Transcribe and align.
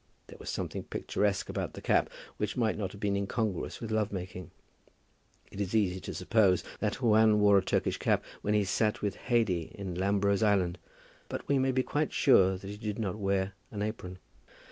There 0.25 0.37
was 0.39 0.49
something 0.49 0.81
picturesque 0.85 1.47
about 1.47 1.73
the 1.73 1.79
cap, 1.81 2.09
which 2.37 2.57
might 2.57 2.75
not 2.75 2.91
have 2.91 2.99
been 2.99 3.15
incongruous 3.15 3.79
with 3.79 3.91
love 3.91 4.11
making. 4.11 4.49
It 5.51 5.61
is 5.61 5.75
easy 5.75 5.99
to 5.99 6.13
suppose 6.15 6.63
that 6.79 7.03
Juan 7.03 7.39
wore 7.39 7.59
a 7.59 7.63
Turkish 7.63 7.99
cap 7.99 8.23
when 8.41 8.55
he 8.55 8.63
sat 8.63 9.03
with 9.03 9.15
Haidee 9.29 9.75
in 9.75 9.93
Lambro's 9.93 10.41
island. 10.41 10.79
But 11.29 11.47
we 11.47 11.59
may 11.59 11.71
be 11.71 11.83
quite 11.83 12.13
sure 12.13 12.57
that 12.57 12.67
he 12.67 12.77
did 12.77 12.97
not 12.97 13.19
wear 13.19 13.53
an 13.69 13.83
apron. 13.83 14.17